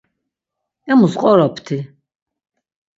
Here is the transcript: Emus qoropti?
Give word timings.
Emus 0.91 1.15
qoropti? 1.21 1.77